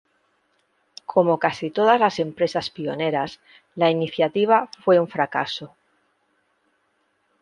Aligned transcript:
Como 1.11 1.37
casi 1.45 1.69
todas 1.69 1.99
las 1.99 2.17
empresas 2.17 2.71
pioneras, 2.71 3.39
la 3.75 3.91
iniciativa 3.91 4.67
fue 4.79 4.99
un 4.99 5.07
fracaso. 5.07 5.75